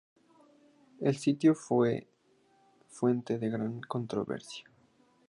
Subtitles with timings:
[0.99, 2.07] El sitio fue
[2.87, 4.65] fuente de gran controversia.